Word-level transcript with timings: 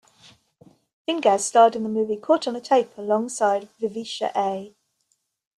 Fingaz 1.07 1.41
starred 1.47 1.75
in 1.75 1.83
the 1.83 1.87
movie 1.89 2.17
"Caught 2.17 2.47
On 2.47 2.59
Tape" 2.59 2.97
alongside 2.97 3.69
Vivica 3.79 4.31
A. 4.35 4.73